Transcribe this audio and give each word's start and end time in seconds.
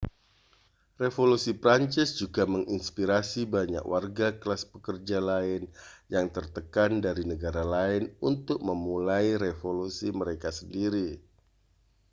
revolusi 1.01 1.51
prancis 1.63 2.09
juga 2.21 2.43
menginspirasi 2.55 3.41
banyak 3.55 3.83
warga 3.93 4.27
kelas 4.41 4.63
pekerja 4.73 5.17
lain 5.31 5.61
yang 6.13 6.25
tertekan 6.35 6.91
dari 7.05 7.21
negara 7.33 7.61
lain 7.75 8.03
untuk 8.29 8.59
memulai 8.69 9.25
revolusi 9.45 10.07
mereka 10.21 10.49
sendiri 10.59 11.07